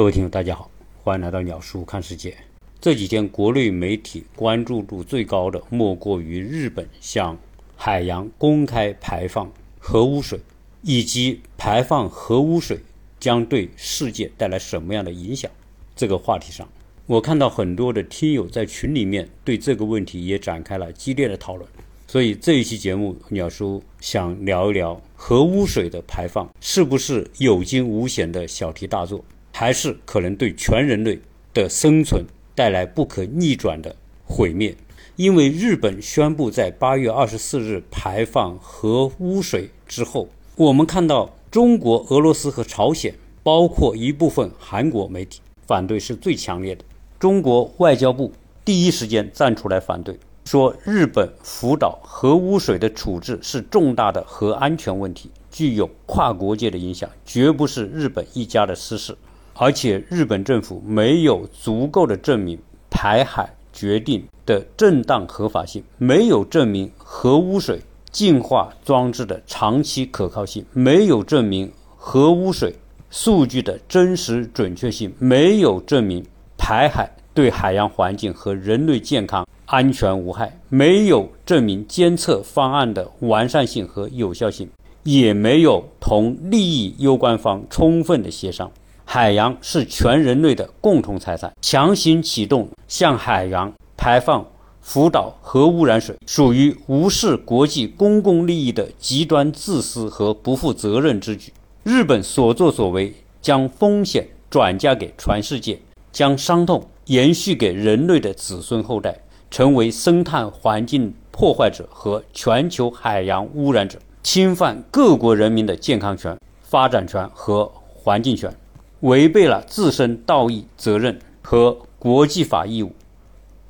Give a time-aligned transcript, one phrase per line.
[0.00, 0.70] 各位听友，大家好，
[1.02, 2.34] 欢迎来到鸟叔看世界。
[2.80, 7.36] 这几天国内媒体关注度最高的，莫过于日本向
[7.76, 10.40] 海洋公开排放核污水，
[10.80, 12.80] 以及排放核污水
[13.18, 15.50] 将对世界带来什么样的影响
[15.94, 16.66] 这个话题上。
[17.04, 21.68] 我看到很多的听友在群里面对这个问题也展开了激烈的讨论。
[22.06, 29.22] 所以这一期节目，鸟叔想聊一聊核污水的排放是不是有惊无险的小题大做，
[29.52, 31.20] 还是可能对全人类
[31.52, 34.74] 的生存带来不可逆转的毁灭？
[35.16, 46.84] 因为日本宣布在八月二十四日排放核污水之后，我们看到中国、俄罗斯和朝鲜，包括一部分韩国媒体反对是最强烈的。
[47.18, 48.32] 中国外交部
[48.64, 50.18] 第一时间站出来反对。
[50.46, 59.16] 说日本福岛核污水的处置是重大的核安全问题，具有跨国界的影响，绝不是日本一家的私事。
[59.62, 67.78] 而且日本政府没有足够的证明排海决定的正当合法性，没有证明核污水
[68.10, 72.74] 净化装置的长期可靠性，没有证明核污水
[73.10, 76.24] 数据的真实准确性，没有证明
[76.56, 79.46] 排海对海洋环境和人类健康。
[79.66, 84.68] 安全无害，没有证明监测方案的完善性和有效性，
[85.04, 88.72] 也没有同利益攸关方充分的协商。
[89.12, 94.46] 海洋是全人类的共同财产，强行启动向海洋排放
[94.80, 101.52] 福岛核污染水，属于无视国际公共利益的极端自私和不负责任之举。
[101.82, 105.76] 日本所作所为，将风险转嫁给全世界，
[106.12, 109.12] 将伤痛延续给人类的子孙后代。
[109.50, 118.54] 成为生态环境破坏者和全球海洋污染者，侵犯各国人民的健康权、发展权和环境权，
[119.00, 122.92] 违背了自身道义责任和国际法义务。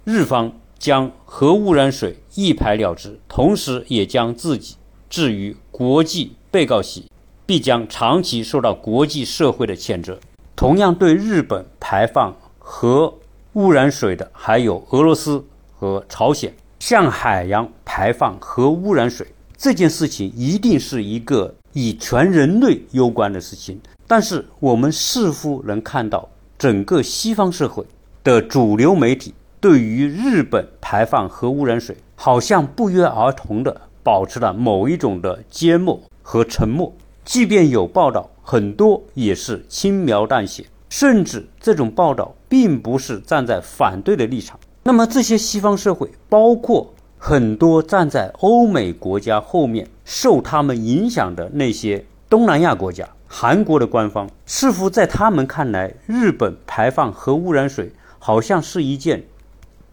[0.04, 4.76] 日方将核污染水一排了之，同时也将自己
[5.08, 7.10] 置于国际被告席，
[7.46, 10.18] 必将长期受到国际社会的谴责。
[10.56, 13.14] 同样，对日本排放核
[13.54, 15.44] 污染水的还有俄罗斯。
[15.80, 19.26] 和朝鲜向海洋排放核污染水
[19.56, 23.80] 这件事情，一定是一个与全人类攸关的事情。
[24.10, 26.28] 但是，我们似乎能看到，
[26.58, 27.84] 整个西方社会
[28.24, 36.92] 的主流媒体对于日本排放核污染水，好像不约而同地保持了某一种的缄默和沉默。
[37.24, 44.58] 即便有报道，很多也是轻描淡写，甚至这种报道并不是站在反对的立场。
[44.82, 59.22] 那么这些西方社会，包括很多站在欧美国家后面受他们影响的那些东南亚国家，韩国的官方似乎在他们看来，日本排放核污染水好像是一件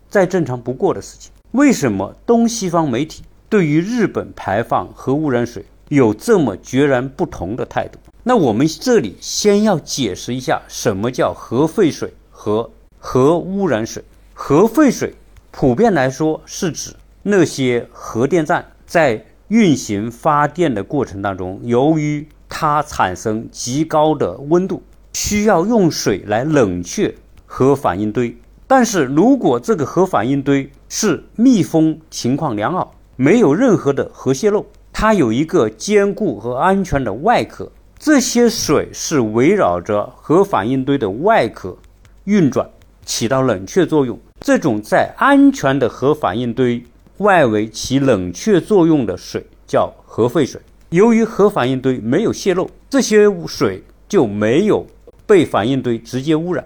[0.10, 1.32] 再正常不过的事情。
[1.52, 8.00] 为什么东西方媒体对于日本排放核污染水有这么决然不同的态度？
[8.24, 14.04] 那我们这里先要解释一下，什么叫核废水和核污染水。
[14.34, 15.14] 核废水
[15.52, 24.82] 普遍来说是指那些核电站在运行发电的过程当中，由于它产生极高的温度，
[25.14, 27.14] 需要用水来冷却
[27.46, 28.36] 核反应堆。
[28.66, 41.78] 但是如果这个核反应堆是密封情况良好，没有任何的核泄漏，它有一个坚固和安全的外壳，这些水是围绕着核反应堆的外壳
[42.26, 42.70] 运转，
[43.06, 44.20] 起到冷却作用。
[44.40, 46.84] 这种在安全的核反应堆
[47.18, 50.62] 外围起冷却作用的水叫核废水。
[50.90, 54.88] 由于核反应堆没有泄漏，这些水就没有
[55.26, 56.66] 被反应堆直接污染，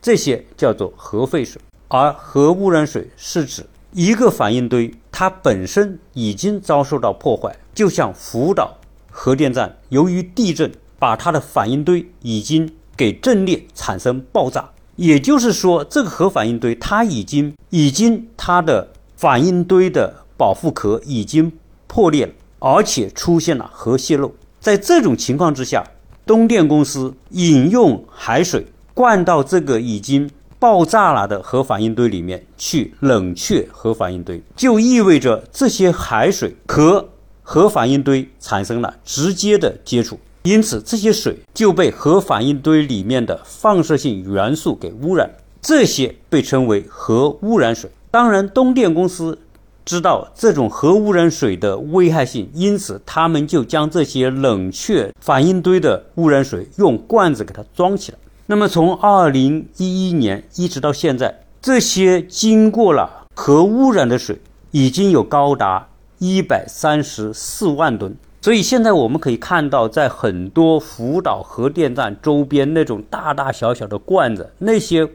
[0.00, 1.60] 这些叫做核废水。
[1.88, 8.76] 而核污染水是指一个反应堆它本身已经遭受到破坏，就像福岛
[9.10, 14.70] 核电站，由于地震把它的反应堆已经给震裂，产生爆炸。
[14.94, 21.52] 也就是说，这个核反应堆它已经已经它的反应堆的保护壳已经
[21.86, 22.32] 破裂了，
[22.66, 24.32] 而且出现了核泄漏。
[24.58, 25.84] 在这种情况之下，
[26.26, 30.28] 东电公司引用海水灌到这个已经
[30.58, 37.08] 爆炸了的核反应堆里面去冷却核反应堆，就意味着这些海水和
[37.40, 40.18] 核反应堆产生了直接的接触。
[40.42, 45.30] 因此，这些水就被核反应堆里面的放射性元素给污染，
[45.62, 47.88] 这些被称为核污染水。
[48.10, 49.38] 当然，东电公司
[49.86, 58.18] 知道这种核污染水的危害性，因此他们就将这些冷却反应堆的污染水用罐子给它装起来。
[58.46, 64.40] 那么从二零一一年一直到现在，这些经过了核污染的水
[64.72, 65.86] 已经有高达
[66.18, 68.16] 一百三十四万吨。
[68.42, 75.08] 所以现在我们可以看到，在很多福岛核电站周边那种大大小小的罐子，那些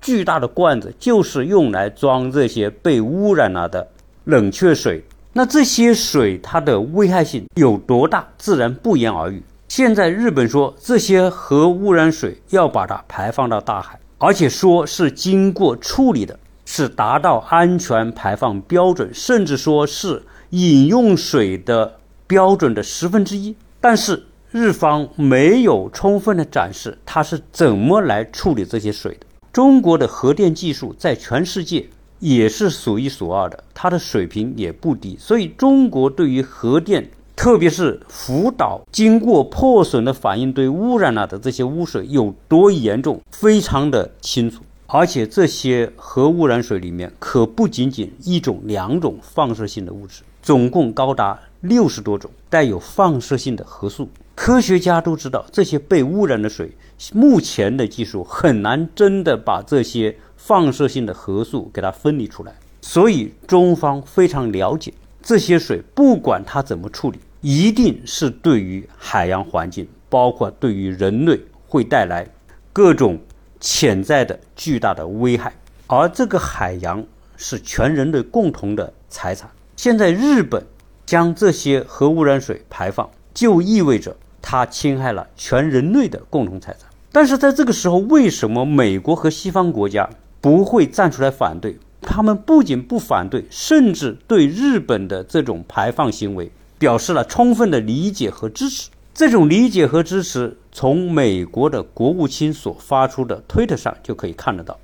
[0.00, 3.88] 巨大的罐子就是用来装这些被污染了的
[4.24, 5.04] 冷却水。
[5.32, 9.42] 那这些水它的危害性有多大，自然不言而喻。
[9.68, 22.00] 现在日本说这些核污染水要把它排放到大海，而且说是经过处理的，是达到安全排放标准，甚至说是饮用水的。
[22.26, 29.26] 标准的十分之一，但是日方没有充分的展示它是怎么来处理这些水的。
[29.52, 31.86] 中国的核电技术在全世界
[32.24, 35.14] 也是数一数二的，它的水平也不低。
[35.20, 44.62] 所以中国对于核电，特别是福岛经过破损的反应堆污染了的这些污水有多严重，非常的清楚。
[44.86, 51.38] 而且这些核污染水里面可不仅仅一种、两种放射性的物质，总共高达。
[51.60, 56.72] 六十多种带有放射性的核素，科学家都知道，这些被污染的水，
[57.14, 60.14] 目前的技术很难真的把这些
[60.46, 62.52] 放射性的核素给它分离出来。
[62.82, 64.92] 所以中方非常了解，
[65.22, 72.26] 这些水不管它怎么处理，一定是对于海洋环境，包括对于人类会带来
[72.72, 73.18] 各种
[73.58, 75.52] 潜在的巨大的危害。
[75.86, 77.02] 而这个海洋
[77.36, 79.50] 是全人类共同的财产。
[79.76, 80.62] 现在日本。
[81.06, 86.88] 将这些核污染水排放，就意味着它侵害了全人类的共同财产。
[87.12, 90.08] 但是在这个时候，为什么美国和西方国家
[90.44, 91.78] 不会站出来反对？
[92.02, 98.90] 他们不仅不反对，甚至对日本的这种排放行为表示了充分的理解和支持。
[99.14, 104.78] 这种理解和支持，从美国的国务卿所发出的推特上就可以看得到。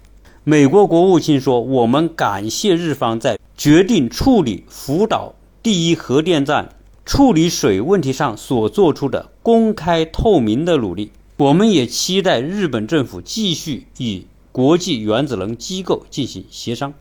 [0.44, 6.70] 美国国务卿说：“我们感谢日方在决定处理福岛。”第一核电站
[7.04, 16.92] 处理水问题上所做出的公开透明的努力，我们也期待日本政府继续与国际原子能机构进行协商。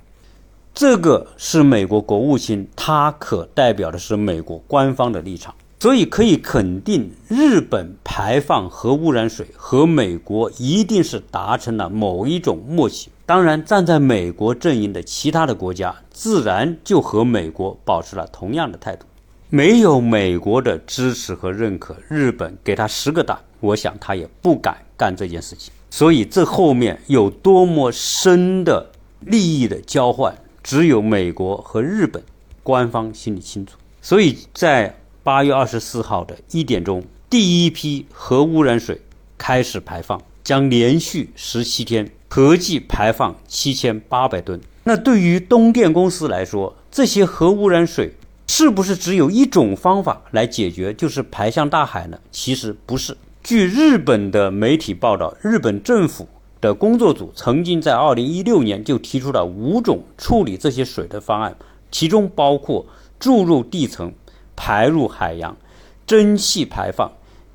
[0.73, 13.09] 这个是美国国务卿，他可代表的是美国官方的立场，所以可以肯定，日本排放核污染水和美国一定是达成了某一种默契。
[13.25, 19.05] 当然，站在美国阵营的其他的国家，自然就和美国保持了同样的态度。
[19.49, 25.73] 没有美国的支持和认可，日本给他十个胆，我想他也不敢干这件事情。
[25.89, 32.23] 所以，这后面有多么深的利益的交换，只有美国和日本
[32.63, 33.77] 官方心里清楚。
[34.01, 39.01] 所以在八月二十四号的一点钟，第一批核污染水
[39.37, 42.09] 开始排放，将连续十七天。
[42.31, 44.61] 合计排放七千八百吨。
[44.83, 48.13] 那对于东电公司来说，这些核污染水
[48.45, 52.19] 是不是只有一种方法来解决，就是排向大海呢？
[52.31, 53.17] 其实不是。
[53.43, 56.27] 据日本的媒体报道，日本政府
[56.61, 61.55] 的工作组曾经在二零一六年就提出了五种处理这些水的方案，
[61.89, 62.85] 其中包括
[63.19, 64.13] 注入地层、
[64.55, 65.57] 排入海洋、
[66.05, 67.11] 蒸汽排放、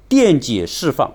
[0.09, 1.13] 电解释放、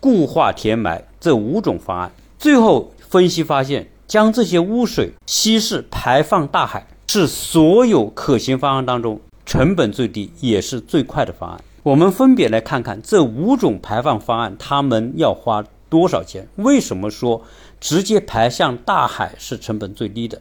[0.00, 2.12] 固化填埋这五种方案。
[2.38, 2.92] 最后。
[3.12, 11.62] 分析发现，将这些污水稀释排放大海是所有可行方案当中成本最低也是最快的方案。
[11.82, 16.46] 我们分别来看看这五种排放方案，他们要花多少钱？
[16.54, 17.42] 为什么说
[17.80, 20.40] 直接排向大海是成本最低的？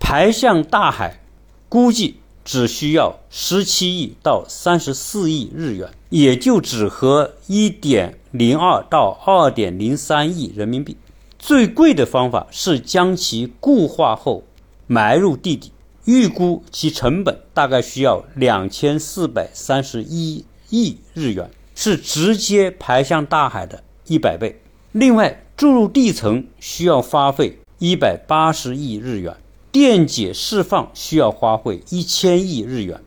[0.00, 1.20] 排向大海
[1.68, 10.96] 估计只需要十七亿到三十四亿日元，也就只合一点零二到二点零三亿人民币。
[11.38, 14.42] 最贵的方法是将其固化后
[14.88, 15.70] 埋入地底，
[16.04, 24.60] 预估其成本大概需要两千四百三十一亿日元，是直接排向大海的一百倍。
[24.92, 29.36] 另外，注入地层需要花费一百八十亿日元，
[29.70, 33.00] 电解释放需要花费一千亿日元，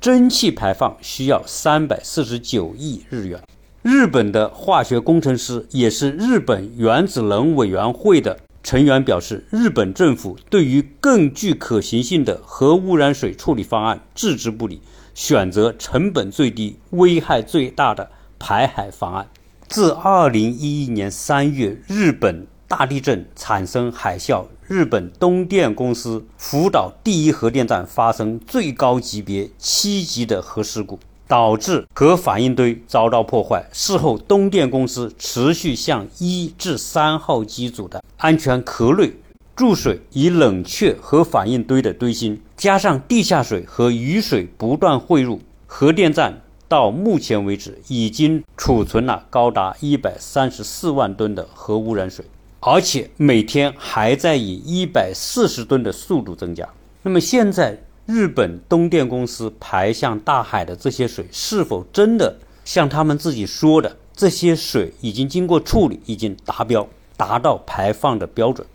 [0.00, 3.40] 蒸汽排放需要三百四十九亿日元。
[3.82, 14.82] 日本的化学工程师也是日本原子能委员会的成员表示，日本政府对于更具可行性的核污染水处理方案置之不理，
[15.14, 19.28] 选择成本最低、危害最大的排海方案。
[19.68, 30.98] 自2011年3月日本大地震产生海啸，日本东电公司福岛第一核电站发生最高级别七级的核事故。
[31.28, 33.64] 导致核反应堆遭到破坏。
[33.72, 39.12] 事后，东电公司持续向一至三号机组的安全壳内
[39.60, 46.40] 注水以冷却核反应堆的堆芯，加上地下水和雨水不断汇入核电站。
[46.66, 52.24] 到目前为止，已经储存了高达一百三十四万吨的核污染水，
[52.60, 56.66] 而且每天还在以一百四十吨的速度增加。
[57.02, 66.88] 那么，现在日本东电公司排向大海的这些水，是否真的像他们自己说的，这些水已经经过处理，已经达标，
[67.18, 68.66] 达到排放的标准？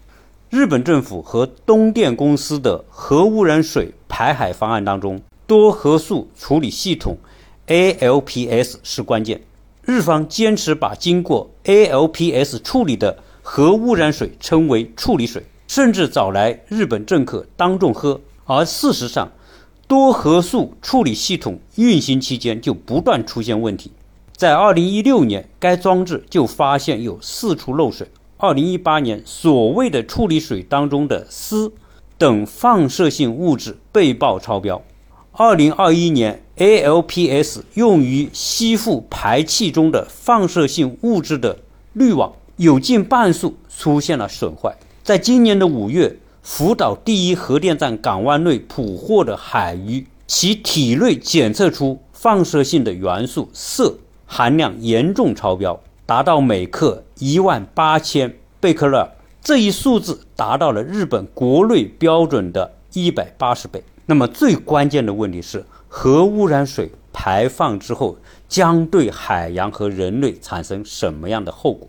[0.56, 7.18] 日本政府和东电公司的核污染水排海方案当中，多核素处理系统。
[7.68, 9.42] ALPS 是关键，
[9.84, 18.22] 日方坚持把经过 ALPS 处理的核污染水称为处理水，甚至找来日本政客当众喝。
[18.46, 19.30] 而事实上，
[19.90, 23.92] 多核素处理系统运行期间就不断出现问题。
[24.38, 28.08] 在2016年，该装置就发现有四处漏水。
[28.40, 31.72] 2018年，所谓的处理水当中的铯
[32.18, 34.82] 等放射性物质被曝超标。
[35.36, 36.42] 2021年。
[36.58, 41.60] ALPS 用于吸附排气中的放射性物质的
[41.92, 44.74] 滤网有近半数出现了损坏。
[45.04, 63.84] 在今年的五月，福岛第一核电站港湾内捕获的海鱼，其体内检测出放射性的元素铯含量严重超标，达到每克一万八千贝克勒，这一数字达到了日本国内标准的一百八十倍。
[64.06, 65.66] 那么最关键的问题是。
[65.88, 68.18] 核污染水排放之后，
[68.50, 71.88] 将对海洋和人类产生什么样的后果？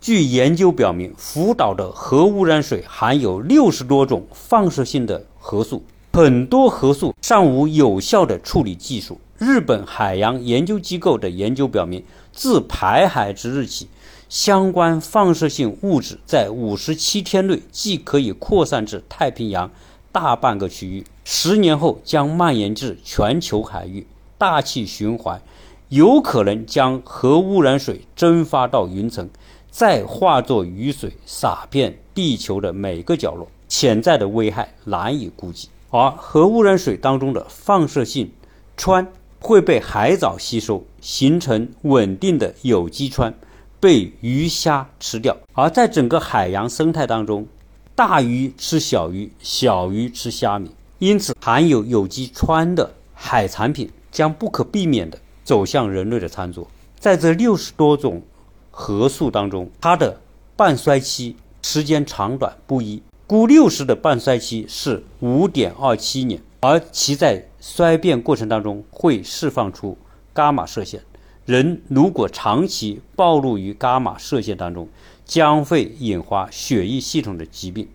[0.00, 9.20] 据研究表明，福岛的核污染水含有六十多种放射性的核素，很多核素尚无有效的处理技术。
[9.36, 12.02] 日本海洋研究机构的研究表明，
[12.32, 13.88] 自排海之日起，
[14.28, 19.70] 相关放射性物质在五十七天内即可以扩散至太平洋。
[20.10, 25.40] 大半个区域，十年后将蔓延至全球海域，大气循环
[25.88, 29.30] 有可能将核污染水蒸发到云层，
[29.70, 35.70] 再化作雨水洒遍地球的每个角落，潜在的危害难以估计。
[35.88, 38.30] 而核污染水当中的放射性
[38.76, 39.06] 氚
[39.42, 43.34] 会被海藻吸收，形成稳定的有机川，
[43.80, 45.36] 被鱼虾吃掉。
[45.52, 47.46] 而在整个海洋生态当中，
[47.94, 50.70] 大鱼吃小鱼，小鱼吃虾米，
[51.00, 56.66] 因此含有有机川的海产品将不可避免地走向人类的餐桌。
[56.98, 58.22] 在这六十多种
[58.70, 60.20] 核素当中，它的
[60.54, 69.96] 半衰期时间长短不一，钴六十的半衰期是五点二七年，而其在衰变过程当中会释放出
[70.34, 71.00] 伽马射线。
[71.46, 74.88] 人如果长期暴露于伽马射线当中，
[75.24, 77.86] 将会引发血液系统的疾病。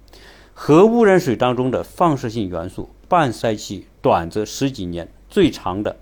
[0.54, 5.98] 核污染水当中的放射性元素半衰期短则十几年，最长的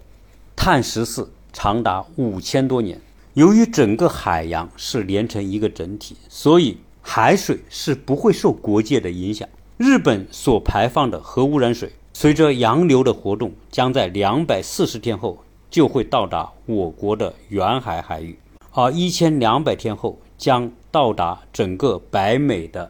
[0.55, 3.01] 碳十四长达五千多年。
[3.33, 9.49] 由于整个海洋是连成一个整体，所以海水是不会受国界的影响。
[9.77, 15.37] 日本所排放的核污染水，随着洋流的活动，将在两百四十天后。
[15.69, 18.39] 就会到达我国的远海海域，
[18.71, 22.89] 而一千两百天后将到达整个北美的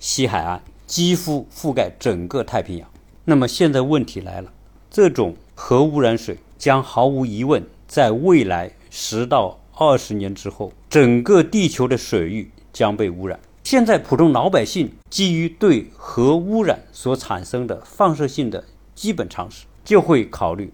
[0.00, 2.88] 西海岸，几乎覆盖整个太平洋。
[3.24, 4.52] 那么现在问题来了，
[4.90, 13.38] 这种核污染水将毫无疑问在未来十到二十年之后，整个地球的水域将被污染。
[13.64, 18.62] 现在普通老百姓基于对核污染所产生的放射性的
[18.94, 20.70] 基本常识，就会考虑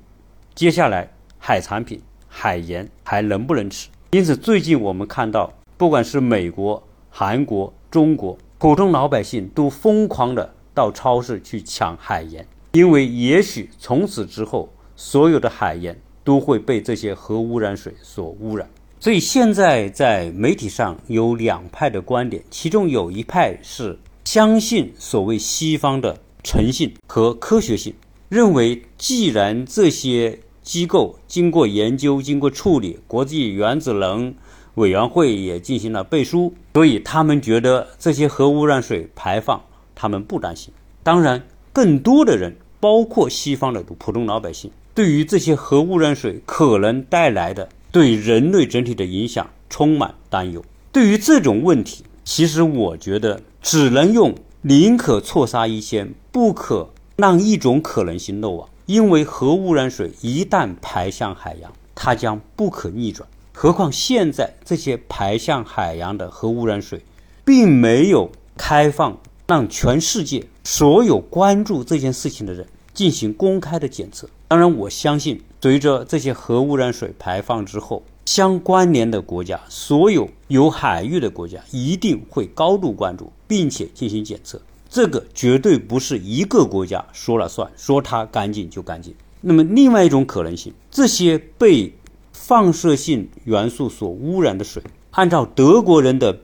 [0.56, 1.09] 接下来。
[1.38, 3.88] 海产品、海盐还能不能吃？
[4.11, 18.68] 因此，最近我们看到，不管是美国、韩国、中国，普通老百姓都疯狂的到超市去抢海盐，因为也许从此之后，所有的海盐都会被这些核污染水所污染。
[19.00, 27.95] 所以，现在在媒体上有两派的观点，其中有一派是相信所谓西方的诚信和科学性，
[28.28, 30.38] 认为既然这些。
[30.62, 34.33] 机构经过研究、经过处理，国际原子能
[34.75, 39.61] 委员会也进行了背书，所以他们觉得这些核污染水排放，
[39.97, 40.73] 他们不担心。
[41.02, 41.42] 当然，
[41.73, 50.64] 更多的人，包括西方的普通老百姓，对于这些核污染水可能带来的对人类整体的影响充满担忧。
[50.92, 58.68] 对于这种问题，其实我觉得只能用“宁可错杀一千，不可让一种可能性漏网”。
[58.87, 63.28] 因为核污染水一旦排向海洋，它将不可逆转。
[63.52, 67.00] 何况现在这些排向海洋的核污染水，
[67.44, 69.16] 并没有开放
[69.47, 74.28] 让全世界所有关注这件事情的人进行公开的检测。
[74.49, 84.59] 当然，我相信随着这些核污染水排放之后，相关联的国家，所有有海域的国家一定会高度关注，并且进行检测。
[84.88, 89.14] 这个绝对不是一个国家说了算，说它干净就干净。
[89.43, 91.93] 那么，另外一种可能性，这些被
[92.33, 96.38] 放射性元素所污染的水，按照德国人的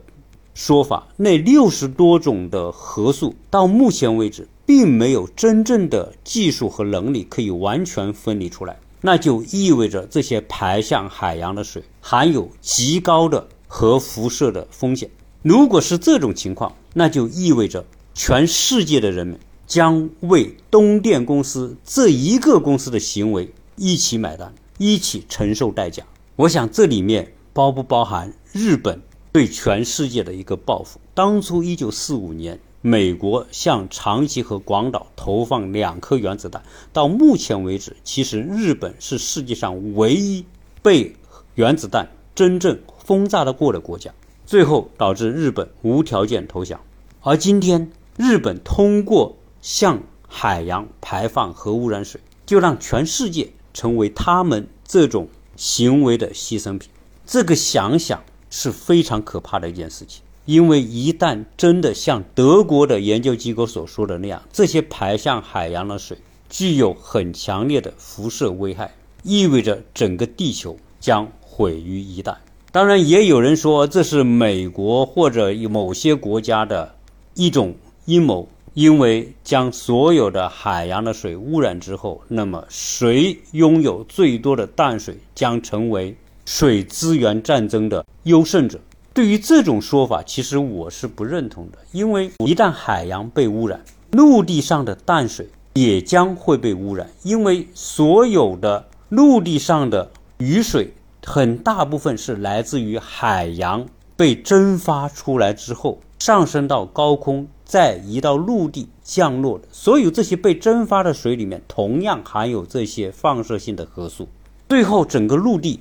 [0.53, 8.77] 说法，那六十多种的核素，到目前为止，并没有真正的技术和能力可以完全分离出来。
[9.01, 15.09] 那就意味着这些排向海洋的水含有极高的核辐射的风险。
[15.41, 17.85] 如果是这种情况，那就意味着。
[18.19, 26.03] 全世界的人们将为东电公司这一个公司的行为一起买单，一起承受代价。
[26.35, 28.99] 我想这里面包不包含日本
[29.31, 30.99] 对全世界的一个报复？
[31.13, 40.45] 当初一九四五年，美国向长崎和广岛投放两颗原子弹，到目前为止，其实日本是世界上唯一
[40.81, 41.15] 被
[41.55, 44.13] 原子弹真正轰炸的过的国家，
[44.45, 46.79] 最后导致日本无条件投降。
[47.21, 47.91] 而今天。
[48.19, 56.89] 日本通过向海洋排放核污染水，就让全世界成为他们这种行为的牺牲品。
[57.27, 66.17] 这个想想是非常可怕的一件事情，因为一旦真的像德国的研究机构所说的那样，这些排向海洋的水
[66.49, 72.35] 具有很强烈的辐射危害，意味着整个地球将毁于一旦。
[72.71, 76.95] 当然，也有人说这是美国或者某些国家的
[77.35, 77.75] 一种。
[78.05, 88.79] 阴谋，因为将所有的海洋的水污染之后，那么谁拥有最多的淡水将成为水资源战争的优胜者。
[89.17, 100.93] 对于这种说法，其实我是不认同的，因为一旦海洋被污染，陆地上的淡水也将会被污染，因为所有的陆地上的雨水
[101.25, 107.47] 很大部分是来自于海洋被蒸发出来之后上升到高空。
[107.65, 114.29] 再移到陆地降落的所有这些被蒸发的水里面，同样含有这些放射性的核素。
[114.69, 115.79] 最后，整个陆地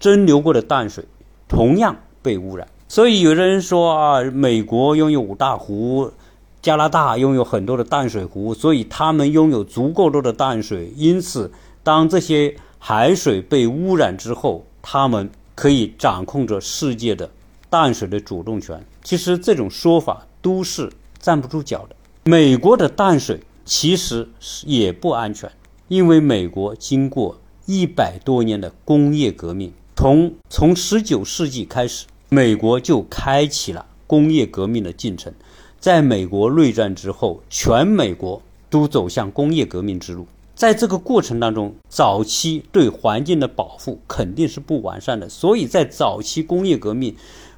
[0.00, 1.04] 蒸馏过的淡水
[1.46, 2.66] 同样被污染。
[2.88, 6.10] 所以，有的人说啊，美国拥有五大湖，
[6.62, 10.92] 加拿大拥有很多的淡水湖，所以他们拥有足够多的淡水。
[10.96, 11.50] 因此，
[11.82, 17.30] 当这些海水被污染之后，他们可以掌控着世界的
[17.68, 18.82] 淡水的主动权。
[19.02, 20.90] 其实，这种说法都是。
[21.22, 21.94] 站不住脚的。
[22.24, 25.48] 美国的淡水其实是也不安全，
[25.86, 35.30] 因为美国经过一百多年的工业革命，从从十九世纪开始，美国就开启了工业革命的进程。
[35.78, 38.40] 在美国内战之后，全美国
[38.70, 40.26] 都走向工业革命之路。
[40.54, 47.14] 在这个过程当中，早期对环境的保护肯定是不完善的，所以在早期工业革命，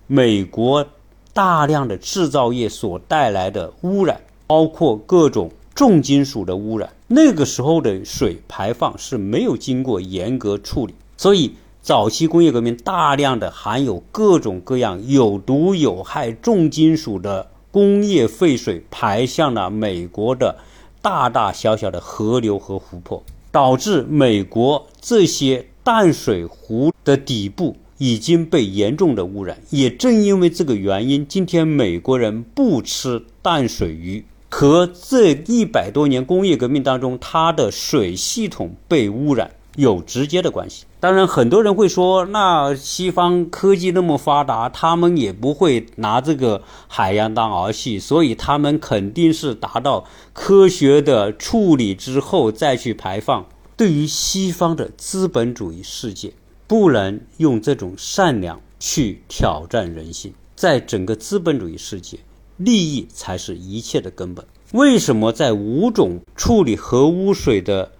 [0.09, 0.85] 美国。
[1.33, 6.89] 大量的制造业所带来的污染，包括各种重金属的污染。
[7.09, 11.53] 那个时候的水排放是没有经过严格处理，所以
[11.85, 20.57] 早期工业革命大量的含有各种各样有毒有害重金属的工业废水排向了美国的
[21.03, 27.77] 大大小小的河流和湖泊，导致美国这些淡水湖的底部。
[27.99, 40.85] 已经被严重的污染，也正因为这个原因，今天美国人不吃淡水鱼，和这一百多年工业革命当中它的水系统被污染有直接的关系。
[41.01, 53.47] 当然，很多人会说，那西方科技那么发达，他们也不会拿这个海洋当儿戏，所以他们肯定是达到科学的处理之后再去排放。
[53.77, 56.33] 对于西方的资本主义世界。
[56.67, 60.33] 不能用这种善良去挑战人性。
[60.57, 62.19] 在整个资本主义世界，
[62.57, 64.45] 利益才是一切的根本。
[64.73, 67.93] 为什么在五种处理核污水的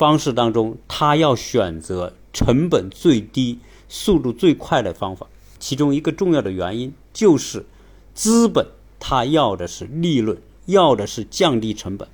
[0.00, 5.26] 方式当中，他要选择成本最低、速度最快的方法？
[5.58, 7.66] 其中一个重要的原因就是，
[8.14, 8.66] 资本
[8.98, 12.08] 他要的是利润，要的是降低成本，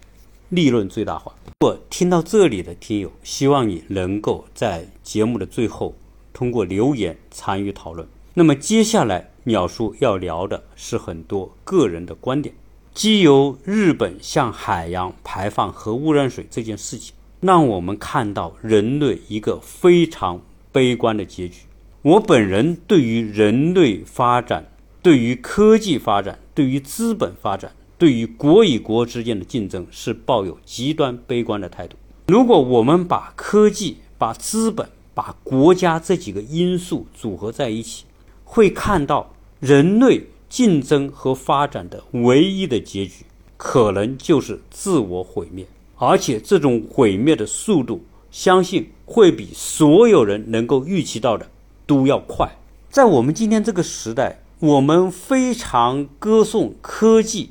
[0.48, 1.32] 利润最大化。
[1.60, 5.94] 我听到这里的听友，希望你能够在节目的最后
[6.32, 8.08] 通过留言参与讨论。
[8.34, 12.52] 那么接下来鸟叔要聊的是很多个人的观点。
[12.92, 17.14] 基由日本向海洋排放核污染水这件事情，
[17.46, 21.60] 让我们看到人类一个非常悲观的结局。
[22.02, 31.96] 我本人对于人类发展、对于科技发展、对于资本发展、对于国与国之间的竞争是抱有极端悲观的态度。
[32.26, 38.04] 如果我们把科技、把资本、把国家这几个因素组合在一起，
[38.44, 43.24] 会看到人类竞争和发展的唯一的结局，
[43.56, 51.48] 可能就是自我毁灭，而且这种毁灭的速度，相信会比所有人能够预期到的。
[51.86, 52.50] 都要快。
[52.90, 57.50] 在我们今天这个时代，我们非常歌颂科技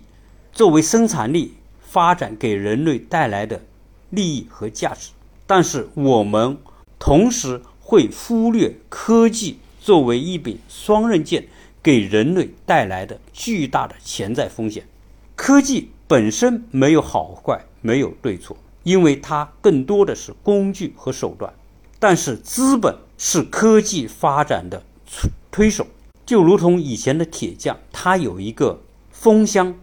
[0.52, 3.62] 作为生产力发展给人类带来的
[4.10, 5.12] 利益和价值，
[5.48, 6.58] 但是我们
[7.00, 11.48] 同时会忽略科技作为一柄双刃剑
[11.82, 14.86] 给人类带来的巨大的潜在风险。
[15.38, 21.54] 科技本身没有好坏，没有对错，因为它更多的是工具和手段。
[22.00, 24.82] 但是资本是科技发展的
[25.52, 25.86] 推手，
[26.26, 29.76] 就如同以前的铁匠，他有一个风箱，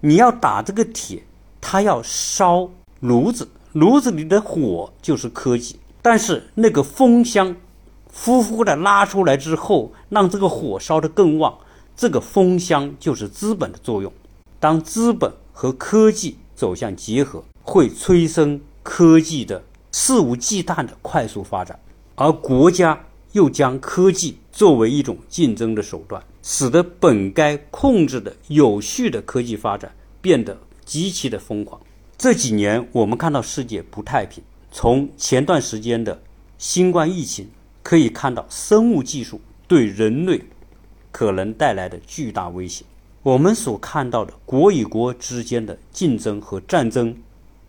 [0.00, 1.24] 你要打这个铁，
[1.60, 5.78] 他要烧炉子，炉子里的火就是科技。
[6.00, 7.54] 但是那个风箱
[8.10, 11.58] 呼呼的拉出来之后，让这个火烧得更旺，
[11.94, 14.10] 这个风箱就是资本的作用。
[14.58, 19.64] 当资本和科技走向结合，会催生科技的。
[19.94, 21.78] 肆无忌惮的快速发展，
[22.14, 31.78] 而国家又将科技作为一种竞争的手段，使得本该控制的有序的科技发展变得极其的疯狂。
[32.16, 36.22] 这几年我们看到世界不太平，从前段时间的
[36.56, 37.50] 新冠疫情
[37.82, 40.40] 可以看到生物技术对人类
[41.10, 42.86] 可能带来的巨大威胁。
[43.22, 47.16] 我们所看到的国与国之间的竞争和战争。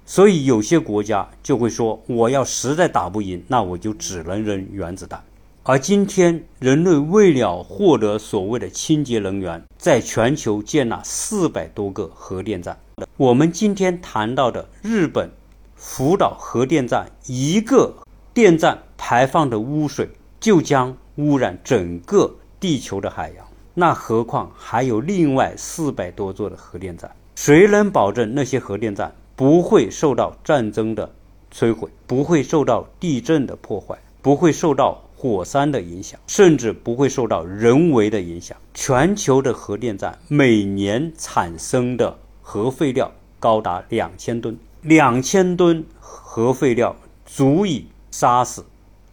[0.06, 5.24] 所以有些国家就会说，我要实在打不赢，那我就只能扔原子弹。
[5.62, 12.78] 而今天，人类为了获得所谓的清洁能源，在全球建了四百多个核电站。
[13.16, 15.32] 我们今天谈到的日本
[15.76, 17.94] 福岛核电站，一个
[18.34, 27.10] 电站排放的污水就将污染整个地球的海洋，那何况还有另外四百多座的核电站？
[27.36, 29.14] 谁能保证那些核电站？
[29.36, 31.12] 不会受到战争的
[31.52, 38.56] 摧毁，不会受到地震的破坏，不会受到火山的影响，甚至不会受到人为的影响。
[38.76, 48.64] 全球的核电站每年产生的核废料高达两千吨，两千吨核废料足以杀死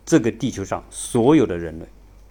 [0.05, 1.87] 这个地球上所有的人类。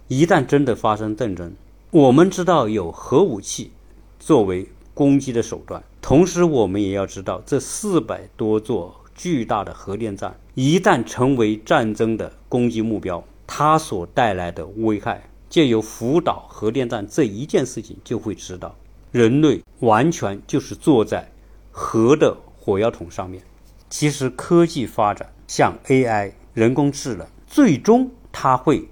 [0.06, 1.52] 一旦真的发生战争，
[1.92, 3.72] 我们知道有核武器
[4.20, 5.82] 作为攻击的手段。
[6.00, 18.76] 同时，我们也要知道，这四百多座巨大的核电站一旦成为战争的攻击目标，它所带来的危害，借由福岛核电站这一件事情就会知道，
[19.10, 21.28] 人类完全就是坐在
[21.72, 23.42] 核的火药桶上面。
[23.88, 28.88] 其实，科技发展像 AI 人工智能，最终它会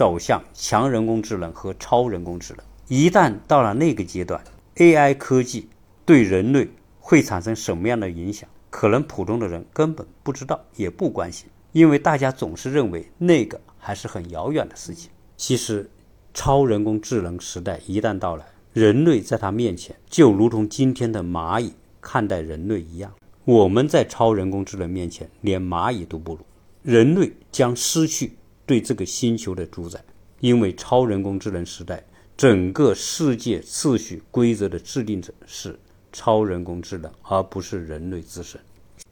[0.00, 2.64] 走向强人工智能和超人工智能。
[2.88, 4.42] 一旦到了那个阶段
[4.76, 5.68] ，AI 科技。
[6.06, 6.66] 对人类
[6.98, 8.48] 会产生什么样的影响？
[8.70, 15.10] 可能普通的人根本不知道，也不关心，因为大家总是认为那个还是很遥远的事情。
[15.36, 15.90] 其实，
[16.32, 23.12] 超人工智能时代一旦到来，人类在它面前就如同今天的蚂蚁看待人类一样。
[23.44, 26.40] 我们在超人工智能面前连蚂蚁都不如，
[26.82, 28.32] 人类将失去
[28.70, 30.00] 对这个星球的主宰，
[30.38, 32.04] 因为超人工智能时代
[32.36, 35.76] 整个世界秩序规则的制定者是。
[36.12, 38.60] 超人工智能，而不是人类自身。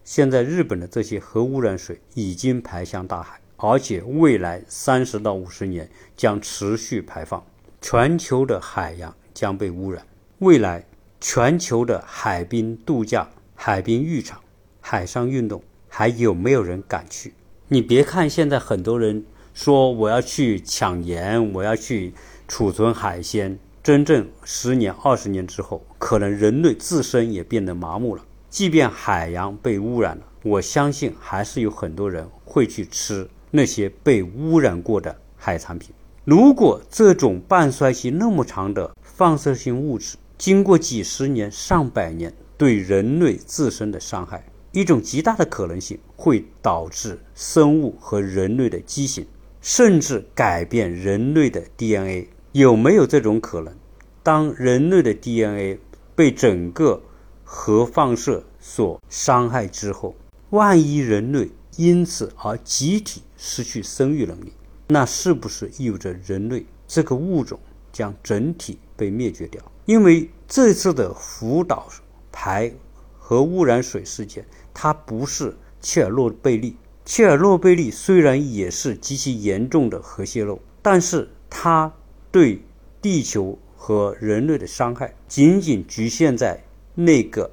[0.05, 7.45] 现在日本的这些核污染水已经排向大海，而且未来三十到五十年将持续排放，
[7.81, 10.05] 全球的海洋将被污染。
[10.39, 10.85] 未来
[11.21, 14.41] 全球的海滨度假、海滨浴场、
[14.81, 17.35] 海上运动还有没有人敢去？
[17.69, 19.25] 你别看现在很多人
[19.61, 22.15] 说我要去抢盐，我要去
[22.47, 23.59] 储存海鲜。
[23.83, 28.23] 真正十年、二十年之后，可能人类自身也变得麻木了。
[28.49, 35.93] 即便海洋被污染了，我相信还是有很多人会去吃那些被污染过的海产品。
[36.25, 49.27] 如果这种半衰期那么长的放射性物质，经过几十年、上百年对人类自身的伤害，一种极大的可能性会导致生物和人类的畸形，
[49.61, 52.29] 甚至改变人类的 DNA。
[52.53, 53.75] 有没有这种可能？
[54.23, 55.79] 当人类的 DNA
[56.15, 57.03] 被整个
[57.45, 60.15] 核放射所伤害之后，
[60.51, 64.53] 万一人类因此而集体失去生育能力，
[64.89, 67.61] 那是不是意味着人类这个物种
[67.93, 69.63] 将整体被灭绝掉？
[69.85, 71.89] 因为这次的福岛
[72.33, 72.73] 排
[73.17, 74.45] 核污染水事件，
[74.75, 76.77] 它不是切尔诺贝利。
[77.11, 81.91] 切尔诺贝利虽然也是极其严重的核泄漏，但是它
[82.31, 82.61] 对
[83.01, 86.63] 地球和人类的伤害仅仅局限在
[86.95, 87.51] 那个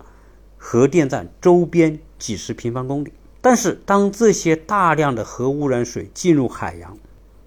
[0.58, 3.14] 核电站周边几十平方公里。
[3.40, 6.98] 但是，当这些大量的核污染水进入海洋，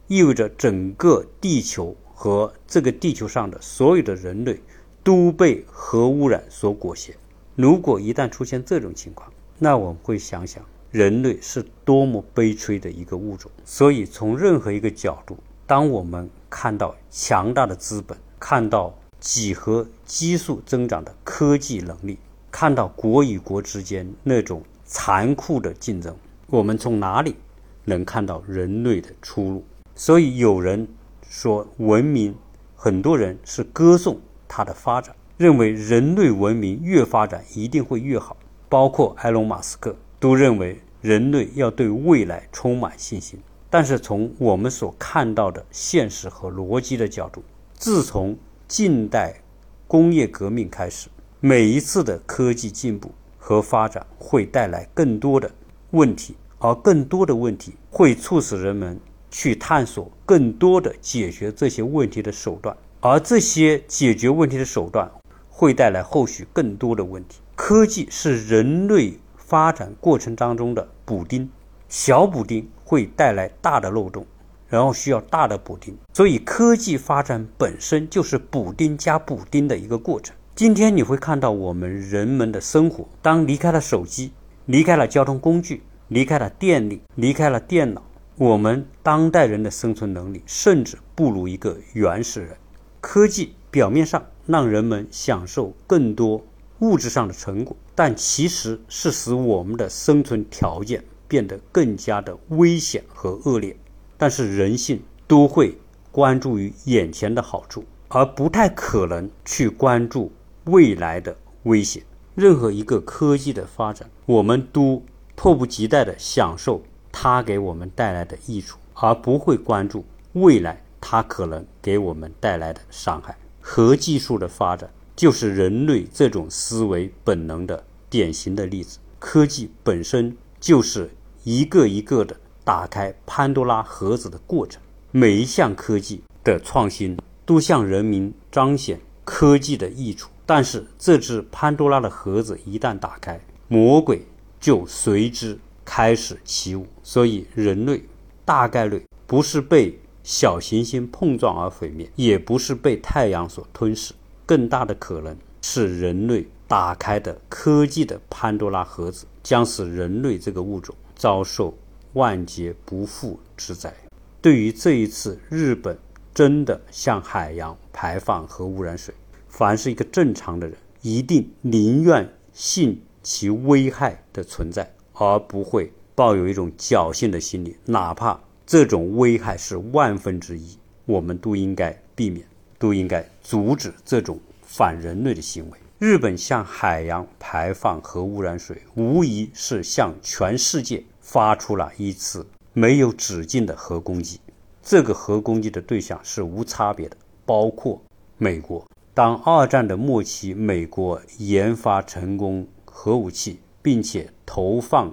[0.06, 4.58] 意味着整个地球和这个地球上的所有的人类
[5.04, 7.14] 都被核污染所裹挟。
[7.54, 13.50] 如果一旦出现这种情况，那我们会想想人类是多么悲催的一个物种。
[13.64, 22.18] 所以，从任何一个角度，当我们看到强大的资本，看到几何基数增长的科技能力，
[22.50, 24.62] 看到国与国之间那种。
[24.90, 27.36] 残酷的竞争，我们从哪里
[27.84, 29.62] 能看到人类的出路？
[29.94, 30.88] 所以有人
[31.28, 32.34] 说，文明，
[32.74, 38.34] 很多人是歌颂它的发展，认为人类文明越发展一定会越好。
[38.70, 43.38] 包括埃隆·马斯克都认为人类要对未来充满信心。
[43.70, 47.42] 但是从我们所看到的现实和逻辑的角度，
[47.74, 49.42] 自从近代
[49.86, 51.08] 工业革命开始，
[51.40, 53.10] 每一次的科技进步。
[53.40, 55.50] 和发展会带来更多的
[55.92, 59.00] 问题，而更多的问题会促使人们
[59.30, 65.10] 去探索更多的解决这些问题的手段，而这些解决问题的手段
[65.48, 67.40] 会带来后续更多的问题。
[67.56, 69.14] 科技是人类
[69.48, 71.48] 发展过程当中的补丁，
[71.88, 74.26] 小补丁会带来大的漏洞，
[74.68, 75.96] 然后需要大的补丁。
[76.12, 80.36] 所以，科技发展本身就是补丁加补丁的一个过程。
[80.54, 84.32] 今天你会看到，我们人们的生活，当离开了手机，
[84.66, 88.02] 离开了交通工具，离开了电力，离开了电脑，
[88.36, 92.54] 我们当代人的生存能力甚至不如一个原始人。
[93.00, 96.44] 科技表面上让人们享受更多
[96.80, 103.76] 物质上的成果，但其实是使我们的生存条件变得更加的危险和恶劣。
[104.16, 105.78] 但是人性都会
[106.10, 110.32] 关注于眼前的好处，而不太可能去关注。
[110.64, 112.02] 未来的危险，
[112.34, 115.02] 任何一个科技的发展，我们都
[115.34, 123.34] 迫不及待地享受它给我们带来的益处，而不会关注未来它可能给我们带来的伤害。
[123.62, 129.00] 核技术的发展就是人类这种思维本能的典型的例子。
[129.18, 131.10] 科技本身就是
[131.42, 140.30] 一个一个的打开潘多拉盒子的过程，每一项科技的创新都向人民彰显科技的益处。
[140.46, 144.24] 但是，这只潘多拉的盒子一旦打开，魔鬼
[144.60, 146.86] 就随之开始起舞。
[147.02, 148.04] 所以，人类
[148.44, 154.14] 大概率不是被小行星碰撞而毁灭，也不是被太阳所吞噬，
[154.48, 161.76] 更大的可能是人类打开的科技的潘多拉盒子，将使人类这个物种遭受
[162.14, 163.92] 万劫不复之灾。
[164.40, 165.98] 对于这一次日本
[166.32, 169.14] 真的向海洋排放核污染水，
[169.48, 182.46] 凡是一个正常的人，一定宁愿信其危害的存在，而不会抱有一种侥幸的心理，哪怕这种危害是万分之一，我们都应该避免，
[182.78, 185.78] 都应该阻止这种反人类的行为。
[185.98, 194.38] 日本向海洋排放核污染水，无疑是向全世界发出了一次没有止境的核攻击。
[194.80, 198.00] 这个核攻击的对象是无差别的，包括
[198.36, 198.86] 美国。
[199.12, 205.12] 当二战的末期，美国研发成功核武器，并且投放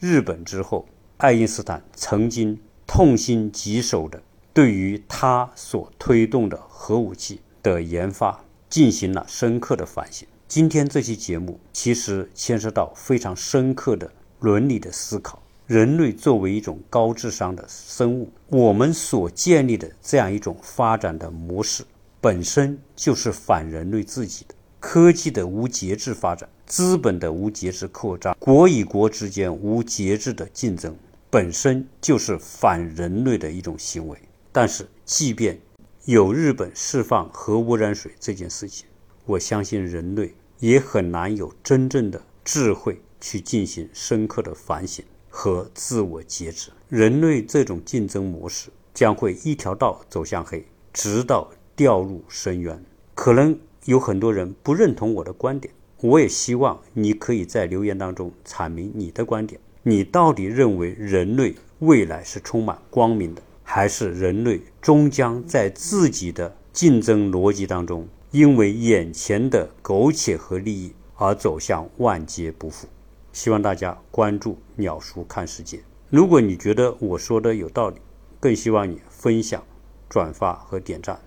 [0.00, 0.88] 日本之后，
[1.18, 4.20] 爱因斯坦曾经痛心疾首的
[4.56, 10.26] 对于他所推动的核武器的研发进行了深刻的反省。
[10.48, 15.42] 今天这期节目其实牵涉到非常深刻的伦理的思考。
[15.66, 21.84] 人类作为一种高智商的生物，我们所建立的这样一种发展的模式。
[22.22, 30.96] 本身就是反人类自己的科技的无节制发展，资本的无节制扩张，国与国之间无节制的竞争，
[31.28, 34.18] 本身就是反人类的一种行为。
[34.58, 35.60] 但是，即便
[36.06, 38.86] 有日本释放核污染水这件事情，
[39.26, 46.70] 我相信人类也很难有真正的智慧去进行深刻的反省和自我节制。
[46.88, 51.50] 人类这种竞争模式将会一条道走向黑，直到。
[51.76, 52.82] 掉入深渊，
[53.14, 55.74] 可能有很多人不认同我的观点。
[56.00, 59.60] 我也希望你可以在留言当中阐明你的观点。
[59.82, 72.86] 你到底认为人类未来是充满光明的，还是人类终将在自己的竞争逻辑当中，因为眼前的苟且和利益而走向万劫不复？
[73.32, 75.80] 希望大家关注鸟叔看世界。
[76.08, 77.96] 如果你觉得我说的有道理，
[78.38, 79.62] 更希望你分享、
[80.08, 81.18] 转发和点赞。